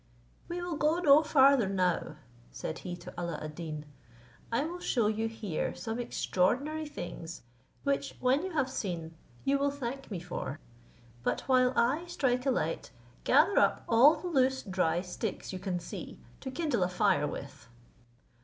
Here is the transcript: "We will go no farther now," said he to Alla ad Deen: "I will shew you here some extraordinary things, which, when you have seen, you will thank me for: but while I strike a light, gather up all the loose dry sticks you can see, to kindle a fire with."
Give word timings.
"We 0.47 0.59
will 0.63 0.77
go 0.77 0.97
no 0.97 1.21
farther 1.21 1.69
now," 1.69 2.15
said 2.51 2.79
he 2.79 2.95
to 2.95 3.13
Alla 3.19 3.39
ad 3.39 3.53
Deen: 3.53 3.85
"I 4.51 4.63
will 4.63 4.79
shew 4.79 5.07
you 5.09 5.27
here 5.27 5.75
some 5.75 5.99
extraordinary 5.99 6.87
things, 6.87 7.43
which, 7.83 8.15
when 8.19 8.41
you 8.43 8.49
have 8.49 8.67
seen, 8.67 9.13
you 9.45 9.59
will 9.59 9.69
thank 9.69 10.09
me 10.09 10.19
for: 10.19 10.59
but 11.21 11.41
while 11.41 11.71
I 11.75 12.07
strike 12.07 12.47
a 12.47 12.51
light, 12.51 12.89
gather 13.25 13.59
up 13.59 13.83
all 13.87 14.15
the 14.15 14.27
loose 14.27 14.63
dry 14.63 15.01
sticks 15.01 15.53
you 15.53 15.59
can 15.59 15.79
see, 15.79 16.17
to 16.39 16.49
kindle 16.49 16.81
a 16.81 16.89
fire 16.89 17.27
with." 17.27 17.67